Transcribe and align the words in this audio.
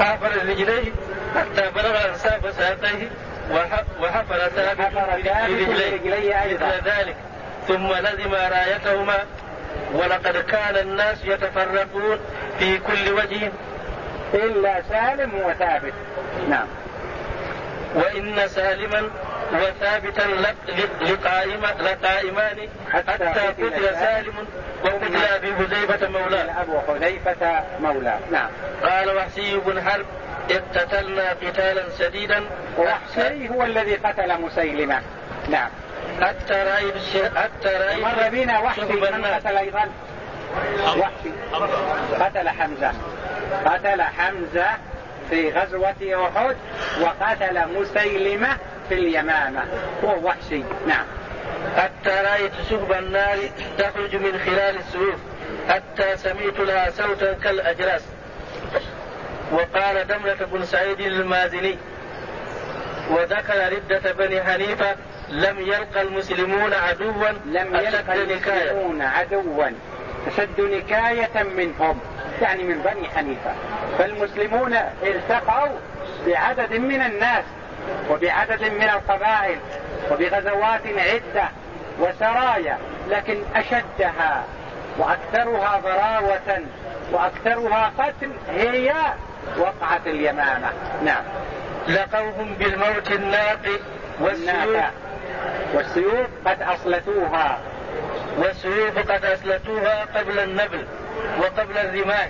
حافر 0.00 0.48
رجليه 0.48 0.92
حتى 1.36 1.70
بلغ 1.74 2.08
أنساب 2.08 2.50
ساقيه 2.58 3.08
وحفر 4.00 4.48
ثابت 4.48 4.94
برجليه. 4.94 6.54
مثل 6.54 6.88
ذلك. 6.88 7.16
ثم 7.68 7.86
لزم 7.86 8.34
رايتهما. 8.34 9.18
ولقد 9.94 10.36
كان 10.36 10.76
الناس 10.76 11.24
يتفرقون 11.24 12.18
في 12.58 12.78
كل 12.78 13.12
وجه. 13.12 13.52
إلا 14.34 14.82
سالم 14.88 15.34
وثابت. 15.34 15.92
نعم. 16.48 16.66
وإن 17.94 18.48
سالما 18.48 19.10
وثابتا 19.52 20.22
لقائمان 21.80 22.68
حتى 22.92 23.24
قتل 23.24 23.94
سالم 23.94 24.46
وقتل 24.84 25.16
أبي 25.16 25.54
حذيفة 25.54 26.08
مولاه. 26.08 26.62
أبو 26.62 26.80
حذيفة 26.88 27.62
مولاه. 27.80 28.18
نعم. 28.30 28.50
قال 28.82 29.16
وحسي 29.16 29.56
بن 29.56 29.82
حرب 29.82 30.06
اقتتلنا 30.50 31.30
قتالا 31.30 31.82
شديدا. 31.98 32.44
وحسي 32.78 33.48
هو 33.48 33.62
الذي 33.62 33.94
قتل 33.94 34.40
مسيلمة. 34.40 35.00
نعم. 35.48 35.70
حتى 36.22 36.54
رأيت 36.54 36.94
حتى 37.36 37.68
رأيت 37.68 38.04
مر 38.04 38.28
بنا 38.28 38.58
وحشي 38.58 38.80
من 38.80 39.24
قتل 39.24 39.56
أيضا؟ 39.56 39.84
وحشي 40.98 41.30
قتل 42.20 42.48
حمزة. 42.48 42.92
قتل 43.66 44.02
حمزة 44.02 44.66
في 45.30 45.50
غزوة 45.50 46.30
أحد 46.36 46.56
وقتل 47.00 47.80
مسيلمة 47.80 48.56
في 48.90 48.96
اليمامة 48.96 49.64
هو 50.04 50.26
وحشي. 50.26 50.62
نعم. 50.86 51.06
حتى 51.76 52.10
رأيت 52.10 52.52
سهب 52.70 52.92
النار 52.92 53.38
تخرج 53.78 54.16
من 54.16 54.40
خلال 54.46 54.76
السيوف. 54.76 55.20
حتى 55.68 56.16
سمعت 56.16 56.58
لها 56.58 56.90
صوتا 56.90 57.32
كالأجراس. 57.32 58.02
وقال 59.52 60.06
دملة 60.06 60.46
بن 60.52 60.64
سعيد 60.64 61.00
المازني 61.00 61.76
وذكر 63.10 63.72
ردة 63.72 64.12
بني 64.12 64.42
حنيفة 64.42 64.96
لم 65.28 65.60
يلقى 65.60 66.02
المسلمون 66.02 66.74
عدوا 66.74 67.28
لم 67.46 67.74
يلقى 67.74 68.22
المسلمون 68.22 69.02
عدوا 69.02 69.70
أشد 70.26 70.60
نكاية 70.60 71.42
منهم 71.42 72.00
يعني 72.42 72.62
من 72.62 72.82
بني 72.82 73.08
حنيفة. 73.08 73.54
فالمسلمون 73.98 74.74
التقوا 75.02 75.78
بعدد 76.26 76.72
من 76.72 77.02
الناس. 77.02 77.44
وبعدد 78.10 78.62
من 78.62 78.82
القبائل 78.82 79.58
وبغزوات 80.10 80.86
عدة 80.86 81.48
وسرايا 82.00 82.78
لكن 83.08 83.42
أشدها 83.56 84.44
وأكثرها 84.98 85.80
ضراوة 85.84 86.60
وأكثرها 87.12 87.92
قتل 87.98 88.30
هي 88.50 88.92
وقعة 89.58 90.00
اليمامة. 90.06 90.72
نعم. 91.04 91.22
لقوهم 91.88 92.54
بالموت 92.54 93.10
الناقي 93.12 93.78
والسيوف. 94.20 94.84
والسيوف 95.74 96.26
قد 96.46 96.62
أصلتوها. 96.62 97.58
والسيوف 98.38 98.98
قد 98.98 99.24
أسلتوها 99.24 100.04
قبل 100.16 100.38
النبل 100.38 100.86
وقبل 101.38 101.78
الرماح 101.78 102.28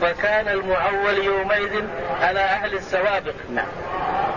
فكان 0.00 0.48
المعول 0.48 1.18
يومئذ 1.24 1.84
على 2.22 2.40
أهل 2.40 2.74
السوابق. 2.74 3.34
نعم. 3.50 3.66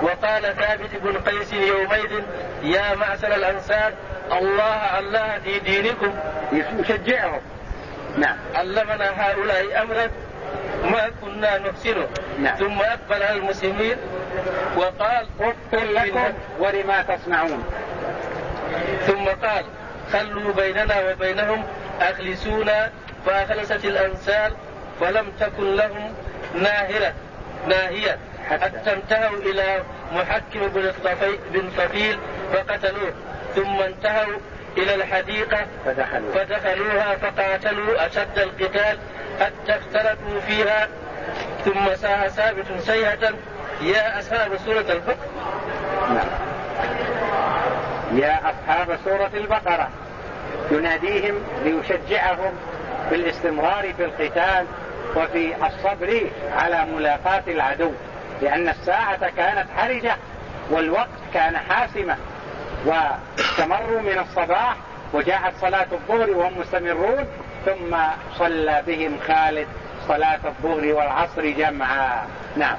وقال 0.02 0.55
ثابت 0.55 0.95
بن 1.03 1.17
قيس 1.17 1.53
يومئذ 1.53 2.23
يا 2.63 2.95
معشر 2.95 3.35
الأنصار 3.35 3.94
الله 4.31 4.99
الله 4.99 5.39
في 5.39 5.59
دينكم. 5.59 6.13
يشجعهم. 6.52 7.41
نعم. 8.17 8.38
علمنا 8.55 9.09
هؤلاء 9.22 9.81
أمرا 9.83 10.07
ما 10.83 11.09
كنا 11.22 11.57
نحسنه. 11.57 12.07
نعم. 12.39 12.55
ثم 12.55 12.81
أقبل 12.81 13.23
على 13.23 13.38
المسلمين 13.38 13.97
وقال 14.77 15.27
اف 15.39 15.73
لكم 15.73 16.33
ولما 16.59 17.02
تصنعون. 17.02 17.63
ثم 19.07 19.25
قال 19.47 19.66
خلوا 20.13 20.53
بيننا 20.53 21.12
وبينهم 21.12 21.63
أخلسونا 22.01 22.91
فأخلست 23.25 23.85
الأنسال 23.85 24.53
فلم 25.00 25.31
تكن 25.39 25.75
لهم 25.75 26.13
ناهرة 26.56 27.13
ناهية. 27.68 28.18
حتى 28.50 28.94
انتهوا 28.94 29.38
إلى 29.38 29.84
محكم 30.13 30.68
بن 30.68 30.91
بن 31.53 31.69
طفيل 31.78 32.19
فقتلوه. 32.53 33.13
ثم 33.56 33.81
انتهوا 33.81 34.38
إلى 34.78 34.96
الحديقة 34.96 35.66
فدخلوا 35.85 36.31
فدخلوها 36.34 37.16
فقاتلوا 37.16 38.07
أشد 38.07 38.40
القتال 38.40 38.97
حتى 39.40 39.78
اختلفوا 39.78 40.40
فيها. 40.47 40.88
ثم 41.66 41.96
ساها 41.96 42.28
ثابت 42.28 42.66
سيهة 42.80 43.34
يا 43.81 44.19
أصحاب 44.19 44.57
سورة 44.57 44.85
البقرة. 44.90 45.30
نعم. 46.09 46.28
يا 48.19 48.40
أصحاب 48.50 49.00
سورة 49.06 49.31
البقرة. 49.34 49.90
يناديهم 50.72 51.35
ليشجعهم 51.63 52.53
بالاستمرار 53.12 53.94
في 53.94 54.06
القتال 54.06 54.66
وفي 55.16 55.56
الصبر 55.68 56.22
على 56.57 56.85
ملاقاة 56.85 57.44
العدو. 57.47 57.91
لأن 58.41 58.69
الساعة 58.69 59.29
كانت 59.29 59.66
حرجة 59.78 60.16
والوقت 60.69 61.09
كان 61.34 61.57
حاسمة 61.57 62.18
واستمروا 62.85 64.02
من 64.02 64.19
الصباح 64.19 64.75
وجاءت 65.13 65.53
صلاة 65.62 65.88
الظهر 65.91 66.29
وهم 66.29 66.59
مستمرون 66.59 67.25
ثم 67.66 67.97
صلى 68.38 68.84
بهم 68.88 69.19
خالد 69.28 69.68
صلاة 70.07 70.40
الظهر 70.46 70.94
والعصر 70.94 71.50
جمعا. 71.50 72.25
نعم. 72.56 72.78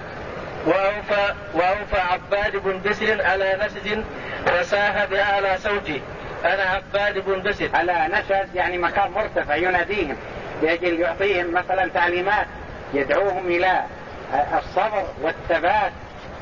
وأوفى, 0.67 1.35
وأوفى 1.55 1.97
عباد 1.97 2.57
بن 2.57 2.91
بسر 2.91 3.23
على 3.23 3.59
نسج 3.67 3.99
وساه 4.47 5.05
بأعلى 5.05 5.59
صوته 5.59 6.01
أنا 6.45 6.63
عباد 6.63 7.19
بن 7.19 7.43
بسر. 7.43 7.69
على 7.75 8.09
نشد 8.13 8.55
يعني 8.55 8.79
مكان 8.79 9.11
مرتفع 9.11 9.55
يناديهم. 9.57 10.17
لأجل 10.63 11.01
يعطيهم 11.01 11.55
مثلا 11.55 11.89
تعليمات 11.95 12.47
يدعوهم 12.95 13.47
إلى 13.47 13.83
الصبر 14.33 15.07
والثبات 15.23 15.93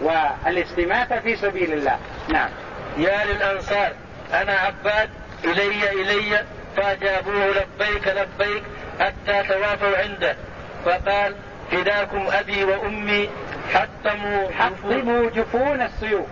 والاستماتة 0.01 1.21
في 1.21 1.37
سبيل 1.37 1.73
الله. 1.73 1.99
نعم. 2.29 2.51
يا 2.99 3.25
للأنصار 3.25 3.93
أنا 4.33 4.53
عباد 4.53 5.11
إلي 5.45 5.91
إلي 5.93 6.45
فأجابوه 6.77 7.47
لبيك 7.47 8.09
لبيك 8.09 8.63
حتى 9.01 9.43
توافوا 9.49 9.99
عنده. 9.99 10.37
فقال 10.85 11.35
فداكم 11.71 12.27
أبي 12.33 12.65
وأمي 12.65 13.31
حطموا 13.75 14.51
حطموا 14.51 15.31
جفون 15.31 15.83
السيوف. 15.83 16.27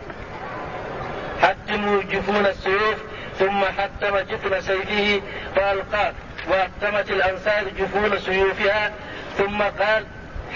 حطموا 1.42 2.02
جفون 2.02 2.47
السيوف 2.47 2.97
ثم 3.38 3.64
حتم 3.64 4.18
جفن 4.18 4.60
سيفه 4.60 5.22
فألقاه. 5.56 6.12
وحتمت 6.50 7.10
الأنصار 7.10 7.64
جفون 7.78 8.18
سيوفها 8.18 8.92
ثم 9.38 9.62
قال 9.62 10.04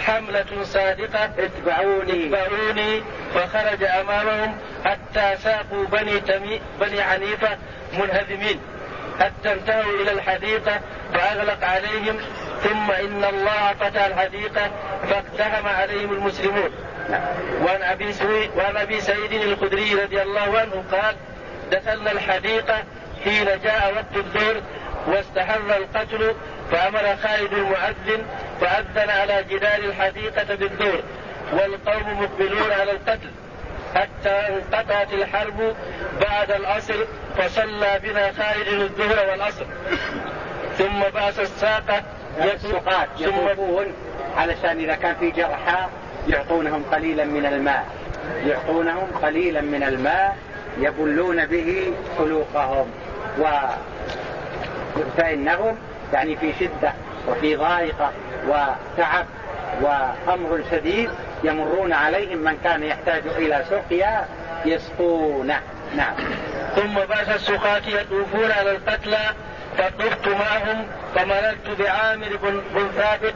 حملة 0.07 0.63
صادقة. 0.63 1.25
اتبعوني. 1.25 2.27
اتبعوني. 2.27 3.03
فخرج 3.35 3.85
أمامهم 3.85 4.57
حتى 4.85 5.37
ساقوا 5.43 5.85
بني 5.85 6.21
تمي 6.21 6.61
بني 6.81 7.03
حنيفة 7.03 7.59
منهزمين. 7.93 8.61
حتى 9.21 9.53
انتهوا 9.53 10.03
إلى 10.03 10.13
الحديقة 10.13 10.81
فأغلق 11.15 11.65
عليهم. 11.65 12.21
ثم 12.63 12.91
إن 12.91 13.25
الله 13.25 13.75
فتح 13.81 14.05
الحديقة 14.05 14.71
فاقتحم 15.11 15.67
عليهم 15.67 16.13
المسلمون. 16.13 16.71
وعن 17.63 17.83
أبي 17.83 18.15
وعن 18.57 18.77
أبي 18.77 19.01
سعيد 19.01 19.33
الخدري 19.33 19.95
رضي 19.95 20.23
الله 20.23 20.59
عنه 20.59 20.85
قال 20.93 21.17
دخلنا 21.73 22.13
الحديقة 22.13 22.85
حين 23.25 23.45
جاء 23.45 23.93
وقت 23.95 24.17
الظهر 24.17 24.63
واستحر 25.07 25.77
القتل 25.77 26.35
فأمر 26.73 27.17
خالد 27.23 27.53
المؤذن 27.53 28.27
فأذن 28.63 29.11
على 29.11 29.45
جدار 29.51 29.79
الحديقة 29.79 30.55
بالدور 30.55 31.01
والقوم 31.53 32.23
مقبلون 32.23 32.73
على 32.73 32.93
القتل. 32.93 33.31
حتى 33.95 34.31
انقطعت 34.31 35.13
الحرب 35.13 35.75
بعد 36.21 36.51
العصر 36.51 36.95
فصلى 37.39 38.01
بنا 38.03 38.33
خالد 38.33 38.69
الظهر 38.69 39.31
والعصر. 39.31 39.65
ثم 40.79 41.01
بعث 41.15 41.41
الساقة 41.41 42.03
السقاة 42.45 43.07
يطوفون 43.19 43.87
علشان 44.37 44.79
إذا 44.79 44.95
كان 44.95 45.15
في 45.15 45.31
جرحى 45.31 45.87
يعطونهم 46.29 46.85
قليلا 46.93 47.25
من 47.25 47.47
الماء. 47.47 47.87
يعطونهم 48.47 49.11
قليلا 49.23 49.61
من 49.61 49.83
الماء 49.83 50.37
يبلون 50.79 51.47
به 51.47 51.93
حلوقهم 52.19 52.91
و 53.39 53.45
فإنهم 55.17 55.77
يعني 56.13 56.37
في 56.37 56.53
شدة 56.61 56.93
وفي 57.29 57.57
ضائقة. 57.57 58.13
وتعب 58.49 59.27
وأمر 59.81 60.63
شديد 60.71 61.11
يمرون 61.45 61.93
عليهم 61.93 62.39
من 62.39 62.59
كان 62.65 62.83
يحتاج 62.83 63.23
إلى 63.27 63.65
سقيا 63.71 64.27
يسقونه. 64.65 65.61
نعم. 65.97 66.15
ثم 66.77 66.95
بعث 66.95 67.35
السقاة 67.35 67.83
يطوفون 67.87 68.51
على 68.53 68.71
القتلى 68.71 69.21
فطفت 69.79 70.29
معهم 70.29 70.87
فمررت 71.15 71.79
بعامر 71.79 72.37
بن 72.75 72.89
ثابت 72.97 73.35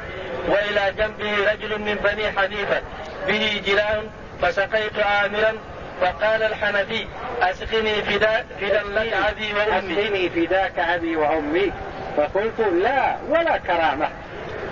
وإلى 0.48 0.92
جنبه 0.98 1.52
رجل 1.52 1.78
من 1.78 1.94
بني 1.94 2.30
حنيفة. 2.30 2.82
به 3.26 3.62
جلاء 3.66 4.04
فسقيت 4.42 4.98
عامرا 4.98 5.52
فقال 6.00 6.42
الحنفي 6.42 7.06
أسقني 7.42 8.02
فدا 8.02 8.44
فدا 8.60 8.82
لك 8.82 9.12
أبي 9.12 9.54
وأمي. 9.54 9.78
أسقني 9.78 10.28
فداك 10.30 10.78
أبي 10.78 11.16
وأمي. 11.16 11.72
فقلت 12.16 12.60
لا 12.60 13.16
ولا 13.28 13.56
كرامة. 13.58 14.08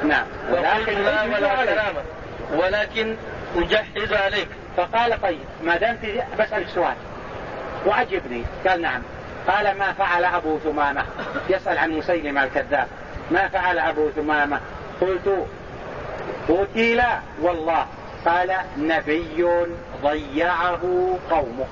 نعم. 0.08 0.26
ولكن 0.50 1.02
لا 1.02 1.22
ولا 1.22 1.64
كرامة 1.64 2.02
ولكن 2.54 3.16
أجهز 3.56 4.12
عليك. 4.12 4.48
فقال 4.76 5.22
طيب 5.22 5.44
ما 5.64 5.76
دمت 5.76 6.24
بسألك 6.38 6.68
سؤال. 6.68 6.94
وعجبني 7.86 8.44
قال 8.66 8.82
نعم. 8.82 9.02
قال 9.48 9.78
ما 9.78 9.92
فعل 9.92 10.24
أبو 10.24 10.58
ثمامة. 10.58 11.04
يسأل 11.50 11.78
عن 11.78 11.90
مسيلمة 11.90 12.44
الكذاب. 12.44 12.86
ما 13.30 13.48
فعل 13.48 13.78
أبو 13.78 14.10
ثمامة؟ 14.10 14.60
قلت 15.00 15.46
قتل 16.48 17.02
والله. 17.40 17.86
قال 18.26 18.56
نبي 18.78 19.46
ضيعه 20.02 21.16
قومه. 21.30 21.66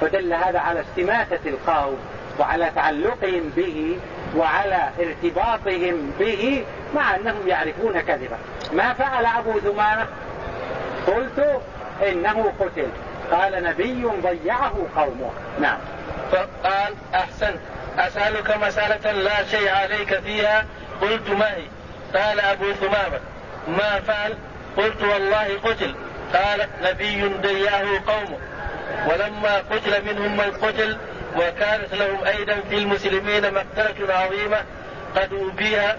فدل 0.00 0.32
هذا 0.32 0.58
على 0.58 0.80
استماتة 0.80 1.48
القوم 1.48 1.98
وعلى 2.38 2.70
تعلقهم 2.74 3.52
به 3.56 3.98
وعلى 4.36 4.90
ارتباطهم 5.00 6.12
به 6.18 6.64
مع 6.94 7.16
أنهم 7.16 7.48
يعرفون 7.48 8.00
كذبا. 8.00 8.38
ما 8.72 8.92
فعل 8.92 9.26
أبو 9.26 9.60
ثمامة 9.60 10.06
قلت 11.06 11.60
إنه 12.08 12.52
قتل. 12.60 12.88
قال 13.32 13.62
نبي 13.62 14.04
ضيعه 14.22 14.74
قومه. 14.96 15.30
نعم. 15.60 15.78
فقال 16.32 16.94
أحسنت. 17.14 17.58
أسألك 17.98 18.56
مسألة 18.56 19.12
لا 19.12 19.44
شيء 19.44 19.68
عليك 19.68 20.20
فيها؟ 20.20 20.64
قلت 21.02 21.30
ما 21.30 21.54
هي 21.54 21.66
قال 22.14 22.40
أبو 22.40 22.72
ثمامة 22.72 23.20
ما 23.68 24.00
فعل؟ 24.00 24.34
قلت 24.76 25.02
والله 25.02 25.58
قتل. 25.64 25.94
قال 26.34 26.68
نبي 26.82 27.28
ضيعه 27.28 27.86
قومه. 28.06 28.38
ولما 29.06 29.56
قتل 29.70 30.04
منهم 30.04 30.36
من 30.36 30.50
قتل 30.62 30.96
وكانت 31.36 31.94
لهم 31.94 32.24
أيضا 32.24 32.54
في 32.70 32.76
المسلمين 32.78 33.54
مقتلة 33.54 34.14
عظيمة 34.14 34.64
قد 35.16 35.32
أوبيها 35.32 35.96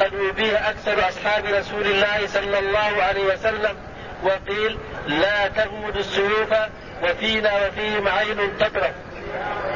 قد 0.00 0.14
أوبيها 0.14 0.70
أكثر 0.70 1.08
أصحاب 1.08 1.44
رسول 1.44 1.86
الله 1.86 2.26
صلى 2.26 2.58
الله 2.58 3.02
عليه 3.02 3.24
وسلم 3.34 3.76
وقيل 4.22 4.78
لا 5.06 5.48
تغمد 5.48 5.96
السيوف 5.96 6.54
وفينا 7.02 7.66
وفيهم 7.66 8.08
عين 8.08 8.58
تطرف 8.58 8.92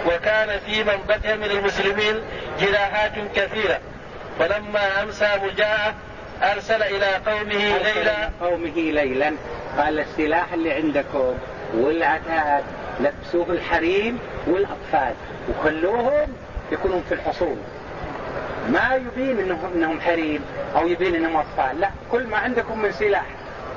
وكان 0.07 0.59
في 0.67 0.85
من 0.85 0.99
بقي 1.09 1.37
من 1.37 1.51
المسلمين 1.51 2.23
جراحات 2.61 3.13
كثيرة. 3.35 3.81
فلما 4.39 5.03
أمسى 5.03 5.29
مجاعة 5.43 5.95
أرسل 6.43 6.83
إلى 6.83 7.07
قومه 7.27 7.79
ليلا 7.79 8.31
قومه 8.41 8.75
ليلا 8.77 9.33
قال 9.79 10.01
السلاح 10.01 10.53
اللي 10.53 10.73
عندكم 10.73 11.39
والعتاد 11.75 12.65
لبسوه 13.01 13.47
الحريم 13.51 14.19
والأطفال 14.47 15.15
وخلوهم 15.49 16.29
يكونون 16.73 17.03
في 17.09 17.15
الحصون. 17.15 17.57
ما 18.73 18.95
يبين 18.95 19.39
انهم 19.39 19.73
إنهم 19.75 20.01
حريم 20.01 20.45
أو 20.77 20.87
يبين 20.87 21.15
إنهم 21.15 21.37
أطفال 21.37 21.81
لا 21.81 21.91
كل 22.13 22.27
ما 22.27 22.37
عندكم 22.37 22.79
من 22.83 22.93
سلاح 22.93 23.27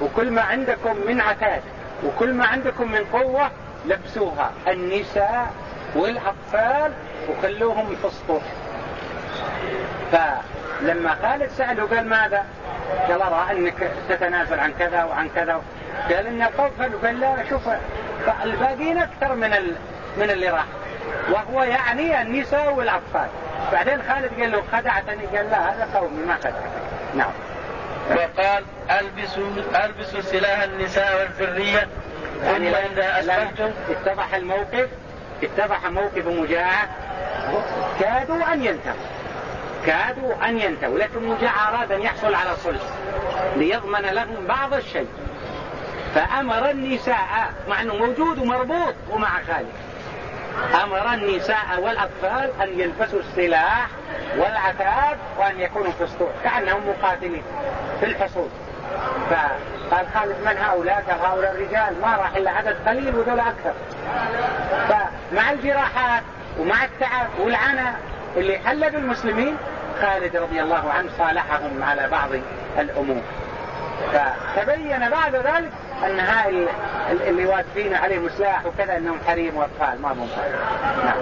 وكل 0.02 0.32
ما 0.32 0.42
عندكم 0.42 0.96
من 1.08 1.22
عتاد 1.22 1.62
وكل 2.06 2.34
ما 2.34 2.46
عندكم 2.46 2.92
من 2.92 3.06
قوة 3.14 3.52
لبسوها. 3.88 4.52
النساء 4.68 5.52
والأطفال 5.96 6.92
وخلوهم 7.30 7.96
في 7.96 8.08
السطوح 8.08 8.44
فلما 10.12 11.16
خالد 11.22 11.50
سأله 11.58 11.84
قال 11.96 12.10
ماذا؟ 12.10 12.46
قال 13.10 13.22
أرى 13.22 13.48
أنك 13.52 13.92
تتنازل 14.10 14.60
عن 14.60 14.74
كذا 14.80 15.04
وعن 15.04 15.30
كذا. 15.36 15.62
قال 16.10 16.28
إن 16.28 16.42
القوم 16.42 16.72
قال 17.04 17.20
لا 17.20 17.50
شوف 17.50 17.62
الباقيين 18.44 18.98
أكثر 18.98 19.36
من 19.36 19.54
ال... 19.54 19.76
من 20.18 20.30
اللي 20.30 20.50
راح. 20.50 20.66
وهو 21.32 21.64
يعني 21.64 22.22
النساء 22.22 22.74
والأطفال. 22.74 23.28
بعدين 23.72 24.02
خالد 24.10 24.42
قال 24.42 24.52
له 24.52 24.64
خدعتني 24.72 25.26
قال 25.38 25.50
لا 25.50 25.74
هذا 25.74 25.90
قومي 25.96 26.26
ما 26.26 26.36
خدعتني 26.36 26.72
نعم. 27.16 27.32
وقال 28.10 28.64
البسوا 29.00 29.48
ألبسوا 29.86 30.22
سلاح 30.22 30.62
النساء 30.64 31.20
والذرية. 31.20 31.88
ثم 32.42 32.64
يعني 32.64 33.20
اسلمتم 33.20 33.72
اتضح 33.90 34.36
الموقف. 34.36 34.90
اتضح 35.44 35.86
موقف 35.86 36.28
مجاعة. 36.28 36.90
كادوا 38.00 38.54
أن 38.54 38.66
ينتهوا. 38.66 38.96
كادوا 39.86 40.34
أن 40.50 40.60
ينتهوا. 40.60 40.98
لكن 40.98 41.24
مجاعة 41.24 41.70
أراد 41.70 41.92
أن 41.92 42.02
يحصل 42.02 42.34
على 42.34 42.56
صلح. 42.56 42.82
ليضمن 43.56 44.02
لهم 44.02 44.48
بعض 44.48 44.74
الشيء. 44.74 45.08
فأمر 46.16 46.70
النساء 46.70 47.54
مع 47.68 47.82
إنه 47.82 47.96
موجود 47.96 48.40
ومربوط 48.40 48.94
ومع 49.10 49.30
خالد. 49.48 49.72
أمر 50.84 51.14
النساء 51.14 51.80
والأطفال 51.80 52.62
أن 52.62 52.80
يلبسوا 52.80 53.20
السلاح 53.20 53.88
والعتاد 54.38 55.18
وأن 55.38 55.60
يكونوا 55.60 55.92
في 55.92 56.04
السطوح 56.04 56.30
كأنهم 56.44 56.82
مقاتلين 56.90 57.44
في 58.00 58.06
الحصول. 58.06 58.48
فقال 59.30 60.06
خالد 60.14 60.36
من 60.46 60.58
هؤلاء؟ 60.58 61.04
قال 61.10 61.20
هؤلاء 61.20 61.52
الرجال. 61.52 62.02
ما 62.02 62.16
راح 62.16 62.36
إلا 62.36 62.52
عدد 62.52 62.76
قليل 62.88 63.16
وذول 63.16 63.40
أكثر. 63.40 63.74
فمع 64.90 65.52
الجراحات 65.52 66.24
ومع 66.60 66.84
التعب 66.84 67.28
والعنى 67.40 67.96
اللي 68.38 68.60
حل 68.60 68.92
بالمسلمين 68.92 69.58
خالد 70.02 70.38
رضي 70.38 70.62
الله 70.62 70.92
عنه 70.92 71.10
صالحهم 71.18 71.84
على 71.84 72.08
بعض 72.08 72.30
الأمور. 72.80 73.22
فتبين 74.14 75.10
بعد 75.10 75.36
ذلك 75.36 75.72
أن 76.06 76.20
هاي 76.20 76.68
اللي 77.12 77.46
واقفين 77.46 77.94
عليهم 77.96 78.30
سلاح 78.30 78.66
وكذا 78.66 78.98
إنهم 78.98 79.20
حريم 79.28 79.58
وأطفال 79.58 80.02
ما 80.02 80.12
هم 80.12 80.30
نعم. 81.06 81.18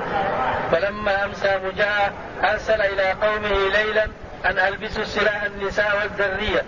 فلما 0.72 1.26
امسى 1.26 1.60
مجاهد 1.66 2.12
أرسل 2.44 2.82
إلى 2.82 3.12
قومه 3.12 3.50
ليلا 3.50 4.08
أن 4.46 4.60
ألبسوا 4.60 5.04
سلاح 5.04 5.44
النساء 5.44 5.98
والذرية. 6.02 6.62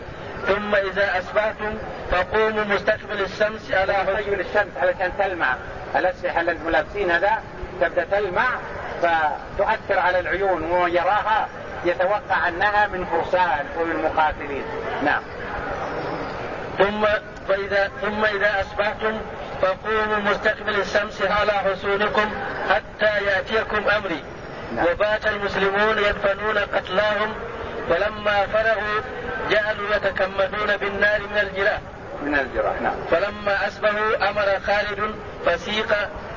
ثم 0.47 0.75
إذا 0.75 1.19
أصبحتم 1.19 1.77
فقوموا 2.11 2.63
مستقبل 2.63 3.21
الشمس 3.21 3.71
على 3.71 3.93
مستقبل 3.93 4.39
الشمس 4.39 4.77
علشان 4.81 5.11
تلمع. 5.19 5.55
الأسلحة 5.95 6.41
اللي 6.41 6.51
أنتم 6.51 6.69
لابسينها 6.69 7.19
ذا 7.19 7.39
تبدأ 7.81 8.05
تلمع 8.11 8.47
فتؤثر 9.01 9.99
على 9.99 10.19
العيون 10.19 10.71
ويراها 10.71 11.47
يتوقع 11.85 12.47
أنها 12.47 12.87
من 12.87 13.05
فرسان 13.05 13.65
ومن 13.79 14.03
مقاتلين. 14.03 14.63
نعم. 15.03 15.21
ثم 16.77 17.05
فإذا 17.51 17.91
ثم 18.01 18.25
إذا 18.25 18.61
أصبحتم 18.61 19.21
فقوموا 19.61 20.17
مستقبل 20.17 20.75
الشمس 20.75 21.21
على 21.21 21.51
حصونكم 21.51 22.31
حتى 22.69 23.25
يأتيكم 23.25 23.89
أمري. 23.89 24.23
نعم. 24.75 24.85
وبات 24.85 25.27
المسلمون 25.27 25.97
يدفنون 25.97 26.57
قتلاهم 26.57 27.33
فلما 27.89 28.45
فرغوا 28.45 29.01
جعلوا 29.49 29.95
يتكمدون 29.95 30.77
بالنار 30.77 31.21
من 31.21 31.37
الجراح. 31.37 31.79
من 32.23 32.35
الجراح 32.35 32.81
نعم. 32.81 32.95
فلما 33.11 33.67
أسبهوا 33.67 34.29
أمر 34.29 34.59
خالد 34.65 35.15
فسيق 35.45 35.95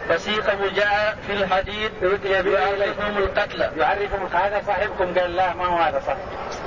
فسيق 0.08 0.54
مجاع 0.62 1.14
في 1.26 1.32
الحديد 1.32 1.90
يعرفهم 2.24 3.18
القتلى 3.18 3.70
يعرفهم 3.76 4.26
هذا 4.32 4.62
صاحبكم 4.66 5.18
قال 5.20 5.36
لا 5.36 5.54
ما 5.54 5.66
هو 5.66 5.76
هذا 5.76 6.00
صح 6.06 6.16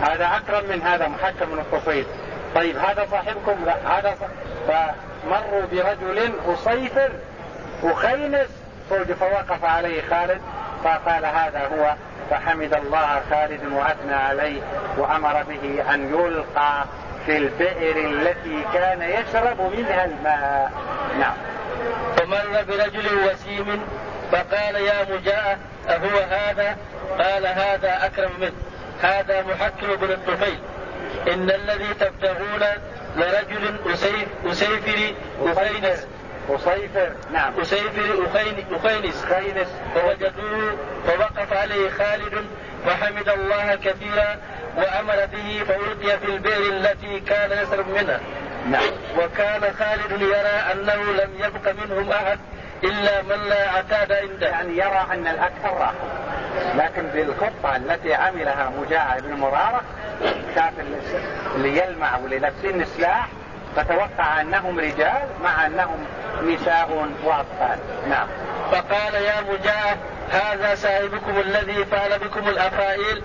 هذا 0.01 0.25
أكرم 0.25 0.69
من 0.69 0.81
هذا 0.81 1.07
محكم 1.07 1.50
من 1.50 1.60
الطفيل 1.60 2.05
طيب 2.55 2.77
هذا 2.77 3.07
صاحبكم 3.12 3.65
لا 3.65 4.00
هذا 4.00 4.15
فمروا 4.67 5.65
برجل 5.71 6.31
أصيفر 6.47 7.12
وخينس 7.83 8.50
فوقف 9.19 9.65
عليه 9.65 10.01
خالد 10.09 10.41
فقال 10.83 11.25
هذا 11.25 11.67
هو 11.67 11.95
فحمد 12.29 12.74
الله 12.74 13.21
خالد 13.29 13.65
وأثنى 13.71 14.13
عليه 14.13 14.62
وأمر 14.97 15.43
به 15.43 15.93
أن 15.93 16.13
يلقى 16.13 16.86
في 17.25 17.38
البئر 17.38 17.97
التي 17.97 18.63
كان 18.74 19.01
يشرب 19.01 19.62
منها 19.77 20.05
الماء. 20.05 20.71
نعم. 21.19 21.33
فمر 22.17 22.63
برجل 22.67 23.07
وسيم 23.27 23.81
فقال 24.31 24.75
يا 24.75 25.15
مجاء 25.15 25.59
أهو 25.89 26.19
هذا؟ 26.29 26.77
قال 27.19 27.47
هذا 27.47 28.05
أكرم 28.05 28.31
منه 28.41 28.51
هذا 29.01 29.41
محكم 29.41 29.95
بن 29.95 30.12
الطفيل. 30.12 30.59
إن 31.33 31.51
الذي 31.51 31.93
تبتغون 31.93 32.63
لرجل 33.17 33.75
أسيف 33.93 34.27
أسيفري 34.45 35.15
أخينس. 35.41 36.07
أصيفر 36.50 37.12
نعم. 37.33 37.53
أسيفر 37.62 38.25
أخين 38.25 38.65
أخينس. 38.71 39.25
خينس 39.25 39.67
فوجدوه 39.95 40.77
فوقف 41.07 41.53
عليه 41.53 41.89
خالد 41.89 42.45
وحمد 42.88 43.29
الله 43.29 43.75
كثيرا 43.75 44.38
وأمر 44.77 45.25
به 45.25 45.63
فألقي 45.67 46.17
في 46.19 46.25
البئر 46.25 46.62
التي 46.62 47.19
كان 47.19 47.51
يشرب 47.51 47.89
منها. 47.89 48.19
نعم. 48.69 48.91
وكان 49.17 49.74
خالد 49.79 50.21
يرى 50.21 50.74
أنه 50.74 51.03
لم 51.03 51.29
يبق 51.39 51.74
منهم 51.83 52.12
أحد 52.12 52.39
إلا 52.83 53.21
من 53.21 53.50
لا 53.50 53.69
عتاد 53.69 54.12
عنده. 54.12 54.47
يعني 54.47 54.77
يرى 54.77 55.07
أن 55.12 55.27
الأكثر 55.27 55.77
راح 55.79 55.93
لكن 56.75 57.07
بالخطة 57.07 57.75
التي 57.75 58.13
عملها 58.13 58.71
مجاعة 58.79 59.19
بن 59.19 59.33
مرارة 59.33 59.81
شاف 60.55 60.74
اللي 61.55 61.77
يلمع 61.77 62.17
واللي 62.17 62.39
لابسين 62.39 62.86
سلاح 62.86 63.27
فتوقع 63.75 64.41
أنهم 64.41 64.79
رجال 64.79 65.27
مع 65.43 65.65
أنهم 65.65 66.05
نساء 66.43 67.09
وأطفال. 67.24 67.79
نعم. 68.09 68.27
فقال 68.71 69.13
يا 69.13 69.41
مجاهد 69.41 69.97
هذا 70.31 70.75
صاحبكم 70.75 71.39
الذي 71.39 71.86
فعل 71.86 72.19
بكم 72.19 72.47
الأفائل 72.47 73.21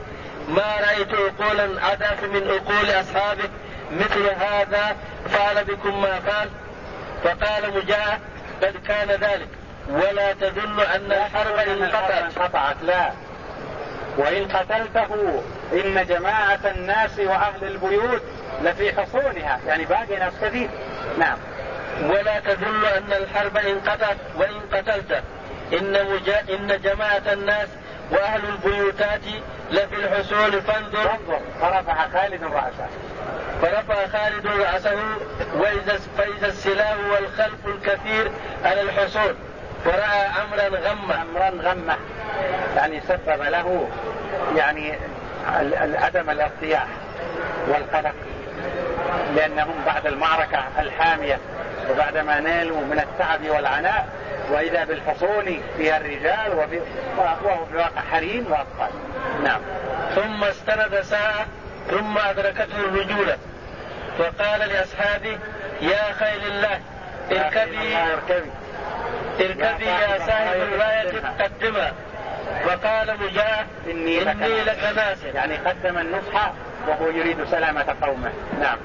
ما 0.49 0.77
رأيت 0.81 1.09
عقولا 1.15 1.85
عدف 1.85 2.25
من 2.25 2.49
عقول 2.49 3.01
أصحابه 3.01 3.49
مثل 3.93 4.31
هذا 4.31 4.97
فعل 5.29 5.65
بكم 5.65 6.03
ما 6.03 6.21
فعل؟ 6.21 6.49
فقال 7.25 7.75
مجاهد 7.77 8.21
بل 8.63 8.75
كان 8.89 9.09
ذلك 9.09 9.49
ولا 9.89 10.33
تدل 10.33 10.81
أن 10.81 11.13
الحرب 11.13 11.59
انقطعت. 11.69 12.11
انقطعت 12.11 12.77
لا. 12.83 13.13
وإن 14.19 14.49
قتلته 14.49 15.43
إن 15.73 16.07
جماعة 16.07 16.61
الناس 16.65 17.19
وأهل 17.19 17.65
البيوت 17.65 18.23
لفي 18.63 18.93
حصونها. 19.01 19.61
يعني 19.67 19.85
باقي 19.85 20.17
ناس 20.17 20.33
كثير. 20.43 20.71
نعم. 21.19 21.39
ولا 22.03 22.41
تدل 22.41 22.87
أن 22.87 23.13
الحرب 23.13 23.57
انقطعت 23.57 24.17
وإن 24.37 24.61
قتلته 24.73 25.23
إن. 25.73 25.97
إن 26.51 26.81
جماعة 26.85 27.33
الناس 27.33 27.69
وأهل 28.11 28.41
البيوتات 28.49 29.21
لفي 29.71 29.95
الحصول. 29.95 30.63
فانظر. 30.63 31.11
انظر 31.11 31.41
فرفع 31.61 32.09
خالد 32.09 32.45
رأسه. 32.45 32.89
فرفع 33.63 34.07
خالد 34.07 34.47
رأسه 34.47 34.99
وإذا 35.55 35.99
فإذا 36.19 36.47
السلاح 36.47 36.97
والخلف 37.13 37.67
الكثير 37.67 38.33
على 38.65 38.81
الحصول. 38.81 39.35
فرأى 39.85 40.27
أمرا 40.45 40.79
غمة. 40.81 41.23
أمرا 41.23 41.71
غمة. 41.71 41.97
يعني 42.77 43.01
سبب 43.09 43.43
له 43.43 43.89
يعني 44.57 44.99
عدم 45.95 46.31
الارتياح 46.31 46.87
والقلق 47.69 48.15
لأنهم 49.37 49.75
بعد 49.87 50.07
المعركة 50.07 50.65
الحامية 50.79 51.39
وبعدما 51.91 52.41
نالوا 52.41 52.81
من 52.81 52.99
التعب 52.99 53.41
والعناء 53.49 54.09
وإذا 54.51 54.85
بالحصون 54.85 55.63
فيها 55.77 55.97
الرجال 55.97 56.55
وهو 57.17 57.65
في 57.67 57.73
الواقع 57.73 58.01
حريم 58.13 58.47
وأطفال 58.51 58.91
نعم. 59.45 59.61
ثم 60.15 60.45
استند 60.45 61.01
ساعة 61.01 61.47
ثم 61.91 62.19
أدركته 62.19 62.77
الرجولة 62.79 63.37
فقال 64.19 64.61
لأصحابه 64.61 65.39
يا 65.81 66.13
خيل 66.13 66.47
الله 66.47 66.81
اركبي. 67.33 67.97
اركبي. 67.97 68.51
يا 69.41 70.19
صاحب 70.19 70.57
الراية 70.57 71.23
قدمها 71.41 71.93
فقال 72.65 73.19
مجاهد 73.21 73.67
إني 73.91 74.21
لك, 74.21 74.29
إني 74.29 74.63
لك 74.65 74.79
ناصر 74.97 75.35
يعني 75.35 75.57
قدم 75.57 75.99
النصح 75.99 76.53
وهو 76.89 77.07
يريد 77.07 77.45
سلامة 77.45 77.97
قومه 78.03 78.33
نعم 78.61 78.79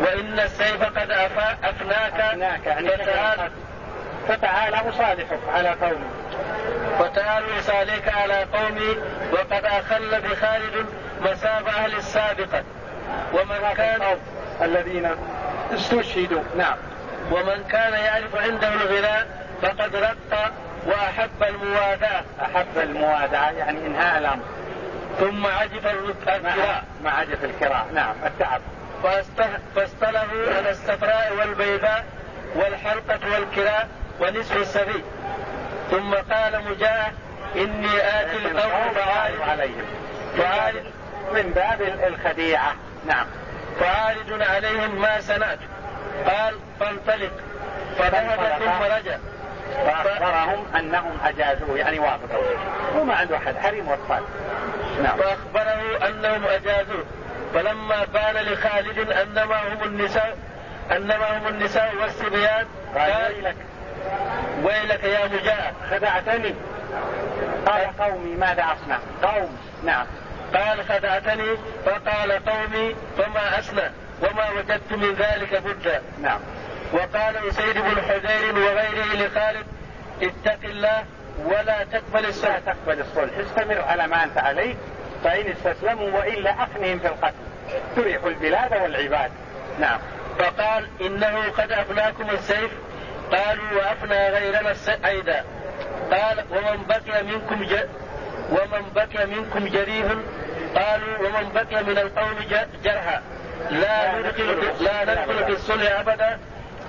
وإن 0.00 0.40
السيف 0.40 0.82
قد 0.82 1.10
أفناك 1.10 2.24
أفناك 2.24 2.66
يعني 2.66 2.88
فتعال 2.88 3.50
فتعال 4.28 4.74
أصالحك 4.74 5.38
على 5.54 5.68
قومي 5.68 6.08
فتعال 6.98 7.44
أصالحك 7.58 8.08
على 8.08 8.46
قومي 8.52 8.96
وقد 9.32 9.64
أخل 9.64 10.20
بخالد 10.20 10.86
مصاب 11.20 11.66
أهل 11.66 11.96
السابقة 11.96 12.62
ومن 13.32 13.74
كان 13.76 14.00
الذين 14.62 15.10
استشهدوا 15.74 16.42
نعم 16.56 16.76
ومن 17.32 17.64
كان 17.70 17.92
يعرف 17.92 18.36
عنده 18.36 18.68
الغناء 18.68 19.43
فقد 19.62 19.96
رق 19.96 20.52
وأحب 20.86 21.42
المواداة. 21.42 22.24
أحب 22.42 22.78
المواداة 22.78 23.50
يعني 23.50 23.86
إنهاء 23.86 24.18
الأمر. 24.18 24.44
ثم 25.20 25.46
عجف 25.46 25.86
الكراء. 25.86 26.84
مع 27.04 27.18
عجف 27.18 27.44
الكراء. 27.44 27.86
نعم 27.94 28.14
التعب. 28.26 28.60
فاصطلحوا 29.74 30.54
على 30.56 30.70
الصفراء 30.70 31.32
والبيضاء 31.38 32.04
والحلقة 32.54 33.32
والكراء 33.32 33.88
ونصف 34.20 34.56
السبيل 34.56 35.02
ثم 35.90 36.14
قال 36.14 36.64
مجاهد 36.64 37.12
إني 37.56 38.20
آتي 38.20 38.36
القوم 38.36 38.94
فعارض 38.94 39.42
عليهم. 39.48 39.84
فعارض 40.38 40.84
من 41.34 41.52
باب 41.54 41.82
الخديعة. 41.82 42.74
نعم. 43.06 43.26
فعارض 43.80 44.42
عليهم 44.42 45.00
ما 45.00 45.20
صنعت 45.20 45.58
قال 46.26 46.54
فانطلق. 46.80 47.32
فذهب 47.98 48.58
ثم 48.58 48.82
رجع. 48.82 49.16
فأخبرهم 49.74 50.66
أنهم 50.78 51.18
أجازوا 51.24 51.78
يعني 51.78 51.98
وافقوا. 51.98 52.44
هو 52.96 53.04
ما 53.04 53.14
عنده 53.14 53.36
أحد 53.36 53.56
حريم 53.56 53.88
وأطفال. 53.88 54.22
نعم. 55.02 55.16
فأخبره 55.16 56.08
أنهم 56.08 56.44
أجازوه 56.44 57.04
فلما 57.54 58.04
بان 58.04 58.36
لخالد 58.36 59.10
أنما 59.10 59.56
هم 59.56 59.82
النساء 59.82 60.36
أنما 60.92 61.38
هم 61.38 61.48
النساء 61.48 61.94
والصبيان 62.02 62.66
قال 62.94 63.32
ويلك. 63.34 63.56
ويلك 64.62 65.04
يا 65.04 65.26
مجاهد. 65.26 65.74
خدعتني. 65.90 66.54
قال 67.66 67.98
قومي 67.98 68.34
ماذا 68.34 68.62
أصنع؟ 68.62 68.98
قوم. 69.22 69.58
نعم. 69.84 70.06
قال 70.54 70.84
خدعتني. 70.84 71.56
فقال 71.86 72.32
قومي 72.32 72.94
فما 73.18 73.58
أصنع؟ 73.58 73.90
وما 74.22 74.50
وجدت 74.50 74.92
من 74.92 75.14
ذلك 75.14 75.62
بدا 75.62 76.02
نعم. 76.22 76.40
وقال 76.94 77.48
أسيد 77.48 77.74
بن 77.74 78.02
حذير 78.02 78.58
وغيره 78.58 79.26
لخالد 79.26 79.66
اتق 80.22 80.58
الله 80.64 81.04
ولا 81.44 81.84
تقبل 81.84 82.26
الصلح. 82.26 82.58
تقبل 82.58 83.00
الصلح. 83.00 83.38
استمر 83.38 83.80
على 83.80 84.06
ما 84.06 84.24
أنت 84.24 84.38
عليه 84.38 84.74
فإن 85.24 85.52
استسلموا 85.52 86.18
وإلا 86.18 86.50
أخنهم 86.50 86.98
في 86.98 87.06
القتل. 87.06 87.34
تريح 87.96 88.24
البلاد 88.24 88.72
والعباد. 88.72 89.30
نعم. 89.78 89.98
فقال 90.38 90.88
إنه 91.00 91.50
قد 91.58 91.72
أفناكم 91.72 92.30
السيف. 92.30 92.70
قالوا 93.32 93.64
وأفنى 93.76 94.28
غيرنا 94.28 94.74
أيضا. 95.04 95.44
قال 96.10 96.44
ومن 96.50 96.84
بقي 96.88 97.22
منكم 97.22 97.64
ج... 97.64 97.74
ومن 98.50 98.92
بقي 98.94 99.26
منكم 99.26 99.66
جريح 99.66 100.06
قالوا 100.74 101.18
ومن 101.18 101.52
بقي 101.54 101.84
من 101.84 101.98
القوم 101.98 102.36
جرحى. 102.84 103.20
لا 103.70 104.18
ندخل 104.18 104.84
لا 104.84 105.04
ندخل 105.04 105.44
في 105.44 105.52
الصلح 105.52 105.98
أبدا. 106.00 106.38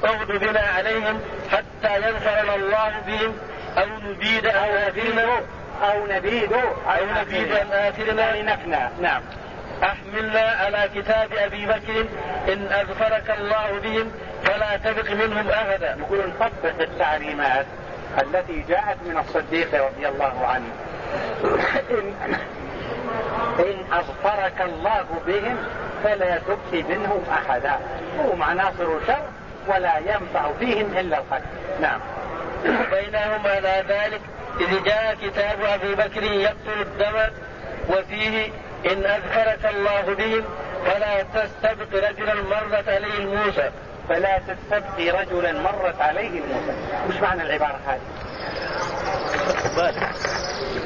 اغد 0.04 0.28
بنا 0.28 0.60
عليهم 0.60 1.20
حتى 1.52 1.96
ينفعنا 1.96 2.56
الله 2.56 2.92
بهم 3.08 3.34
أو 3.78 3.86
نبيد 4.12 4.46
أنافرنا 4.46 5.42
أو 5.84 6.08
نبيد 6.10 6.54
أو 6.88 7.22
نبيد 7.22 7.52
أنافرنا 7.52 8.42
لنفنى 8.42 8.90
نعم. 9.02 9.22
أحملنا 9.84 10.40
على 10.40 10.90
كتاب 10.96 11.34
أبي 11.34 11.66
بكر 11.66 12.06
إن 12.54 12.68
أظفرك 12.72 13.36
الله 13.40 13.80
بهم 13.84 14.12
فلا 14.44 14.78
تبق 14.78 15.12
منهم 15.12 15.48
أبدا 15.50 15.98
يقول 16.00 16.20
نطبق 16.30 16.82
التعليمات 16.82 17.66
التي 18.22 18.66
جاءت 18.70 18.98
من 19.06 19.18
الصديق 19.18 19.86
رضي 19.86 20.08
الله 20.08 20.48
عنه. 20.48 20.70
إن, 21.92 22.14
إن 23.60 23.94
أظفرك 23.94 24.62
الله 24.62 25.06
بهم 25.28 25.58
فلا 26.04 26.38
تبقي 26.38 26.84
منهم 26.84 27.24
أحدا. 27.32 27.80
هم 28.20 28.44
عناصر 28.44 29.06
شر. 29.08 29.26
ولا 29.68 29.98
ينفع 29.98 30.52
فيهم 30.60 30.98
إلا 30.98 31.18
القتل. 31.18 31.46
نعم. 31.82 32.00
بينهم 32.66 33.48
على 33.48 33.84
ذلك 33.90 34.22
إذ 34.60 34.84
جاء 34.84 35.16
كتاب 35.16 35.62
أبي 35.62 35.96
بكر 35.96 36.24
يقتل 36.24 36.82
الدم 36.82 37.30
وفيه 37.90 38.52
إن 38.92 39.06
أذكرك 39.06 39.66
الله 39.76 40.16
بهم 40.16 40.44
فلا 40.86 41.24
تستبق 41.24 42.10
رجلا 42.10 42.34
مرت 42.34 42.90
عليه 42.90 43.18
الموسى 43.18 43.72
فلا 44.10 44.40
تستبقي 44.40 45.10
رجلا 45.10 45.52
مرت 45.52 46.02
عليه 46.02 46.28
الموسى 46.30 46.74
وش 47.10 47.16
معنى 47.22 47.42
العبارة 47.42 47.80
هذه؟ 47.88 48.02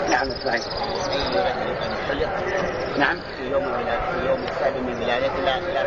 نعم 0.09 0.27
اسمعي 0.31 0.59
نعم. 2.97 3.19
في 3.37 3.51
يوم 3.51 3.63
في 3.63 4.27
يوم 4.27 4.43
السابع 4.43 4.79
من 4.79 5.01
ولادته 5.03 5.39
لا 5.45 5.59
لا 5.59 5.83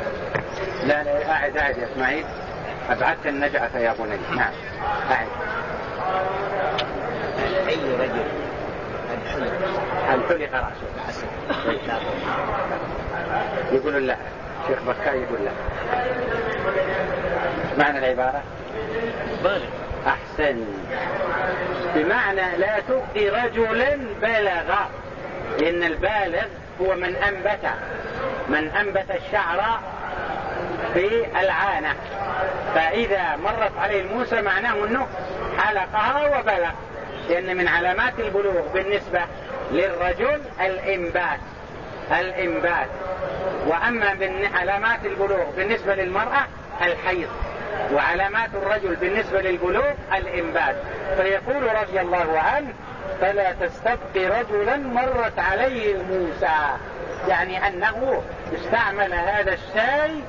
لا 0.84 1.02
لا 1.02 1.26
قاعد 1.26 1.58
قاعد 1.58 1.78
يا 1.78 1.88
إسماعيل. 1.92 2.24
أبعدت 2.90 3.26
النجعة 3.26 3.78
يا 3.78 3.94
بني 3.98 4.36
نعم. 4.36 4.52
قاعد 5.08 5.26
أي 7.68 7.76
رجل 8.00 8.24
هل 10.08 10.20
حلق 10.28 10.50
رأسه؟ 10.54 11.26
يقول 13.72 14.06
لا. 14.06 14.16
شيخ 14.68 14.78
بكاء 14.82 15.14
يقول 15.16 15.38
لا. 15.44 15.50
معنى 17.78 17.98
العبارة؟ 17.98 18.42
بالغ. 19.44 19.64
أحسن. 20.06 20.64
بمعنى 21.94 22.56
لا 22.56 22.80
تبقي 22.88 23.28
رجلا 23.28 23.96
بلغ. 24.22 24.74
إن 25.68 25.82
البالغ 25.82 26.46
هو 26.80 26.94
من 26.94 27.16
أنبت. 27.16 27.70
من 28.48 28.68
أنبت 28.68 29.10
الشعر 29.10 29.80
في 30.94 31.26
العانة. 31.40 31.94
فإذا 32.74 33.36
مرت 33.36 33.72
عليه 33.78 34.00
الموسى 34.00 34.42
معناه 34.42 34.74
أنه 34.84 35.06
حلقها 35.58 36.38
وبلغ 36.38 36.70
لأن 37.28 37.56
من 37.56 37.68
علامات 37.68 38.12
البلوغ 38.18 38.68
بالنسبة 38.74 39.20
للرجل 39.70 40.40
الإنبات 40.60 41.40
الإنبات. 42.10 42.88
وأما 43.66 44.14
من 44.14 44.48
علامات 44.54 45.04
البلوغ 45.04 45.50
بالنسبة 45.56 45.94
للمرأة 45.94 46.46
الحيض 46.82 47.28
وعلامات 47.92 48.50
الرجل 48.54 48.96
بالنسبة 48.96 49.40
للبلوغ 49.40 49.92
الإنبات. 50.14 50.76
فيقول 51.16 51.62
رضي 51.82 52.00
الله 52.00 52.38
عنه 52.38 52.72
فلا 53.20 53.52
تستبقي 53.52 54.26
رجلا 54.40 54.76
مرت 54.76 55.38
عليه 55.38 55.94
الموسى 55.94 56.56
يعني 57.28 57.68
أنه 57.68 58.22
استعمل 58.54 59.14
هذا 59.14 59.52
الشيء 59.54 60.24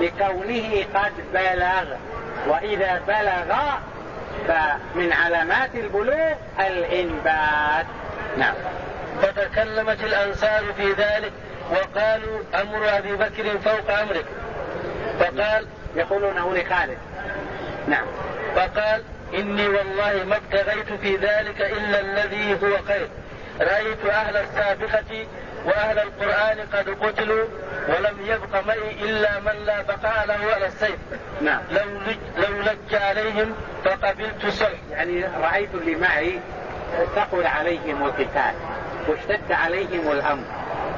لكونه 0.00 0.84
قد 0.94 1.12
بلغ. 1.34 1.96
وإذا 2.46 3.02
بلغ 3.08 3.56
فمن 4.48 5.12
علامات 5.12 5.74
البلوغ 5.74 6.34
الإنبات. 6.60 7.86
نعم. 8.38 8.54
فتكلمت 9.22 10.04
الأنصار 10.04 10.62
في 10.76 10.92
ذلك 10.92 11.32
وقالوا 11.70 12.40
أمر 12.54 12.98
أبي 12.98 13.16
بكر 13.16 13.58
فوق 13.58 13.98
أمرك. 13.98 14.24
فقال 15.20 15.66
يقولونه 15.96 16.54
لخالد. 16.54 16.98
نعم. 17.88 18.06
فقال 18.56 19.02
إني 19.34 19.68
والله 19.68 20.24
ما 20.24 20.36
ابتغيت 20.36 20.92
في 20.92 21.16
ذلك 21.16 21.60
إلا 21.60 22.00
الذي 22.00 22.54
هو 22.54 22.78
خير. 22.88 23.08
رأيت 23.60 24.06
أهل 24.06 24.36
السابقة 24.36 25.26
وأهل 25.66 25.98
القرآن 25.98 26.58
قد 26.72 26.88
قتلوا 26.88 27.44
ولم 27.88 28.16
يبق 28.26 28.66
معي 28.66 28.90
إلا 29.02 29.40
من 29.40 29.64
لا 29.66 29.82
بقاء 29.82 30.26
له 30.26 30.54
على 30.54 30.66
السيف. 30.66 30.96
نعم. 31.40 31.60
لو 31.70 31.84
لج, 32.06 32.18
لو 32.36 32.60
لج 32.60 32.94
عليهم 32.94 33.54
فقبلت 33.84 34.44
الصلح 34.44 34.78
يعني 34.90 35.24
رأيت 35.42 35.74
اللي 35.74 35.94
معي 35.94 36.40
ثقل 37.14 37.46
عليهم 37.46 38.04
القتال 38.04 38.54
واشتد 39.08 39.52
عليهم 39.52 40.12
الأمر. 40.12 40.44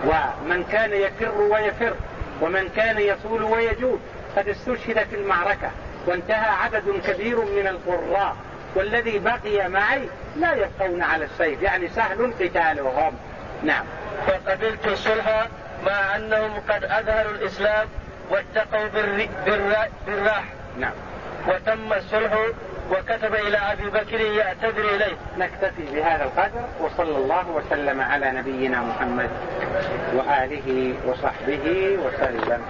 ومن 0.04 0.64
كان 0.64 0.92
يفر 0.92 1.40
ويفر 1.40 1.94
ومن 2.40 2.68
كان 2.76 2.98
يصول 2.98 3.42
ويجود 3.42 4.00
قد 4.36 4.48
استشهد 4.48 5.06
في 5.10 5.16
المعركة 5.16 5.70
وانتهى 6.06 6.50
عدد 6.50 7.00
كبير 7.06 7.40
من 7.40 7.66
القراء. 7.66 8.36
والذي 8.74 9.18
بقي 9.18 9.68
معي 9.68 10.08
لا 10.36 10.54
يبقون 10.54 11.02
على 11.02 11.24
السيف 11.24 11.62
يعني 11.62 11.88
سهل 11.88 12.32
قتالهم 12.40 13.14
نعم. 13.62 13.84
فقبلت 14.26 14.86
الصلح 14.86 15.48
مع 15.86 16.16
أنهم 16.16 16.60
قد 16.68 16.84
أظهروا 16.84 17.32
الإسلام 17.32 17.88
واتقوا 18.30 18.88
بالراح. 20.06 20.44
نعم. 20.78 20.92
وتم 21.48 21.92
الصلح 21.92 22.32
وكتب 22.90 23.34
إلى 23.34 23.58
أبي 23.58 23.90
بكر 23.90 24.20
يعتذر 24.20 24.94
إليه. 24.94 25.16
نكتفي 25.38 25.82
بهذا 25.94 26.24
القدر 26.24 26.64
وصلى 26.80 27.16
الله 27.16 27.48
وسلم 27.48 28.00
على 28.00 28.30
نبينا 28.30 28.80
محمد 28.80 29.30
وآله 30.14 30.94
وصحبه 31.06 31.96
وسلم. 32.04 32.62